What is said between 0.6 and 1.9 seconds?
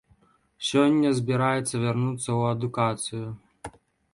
Сёння збіраецца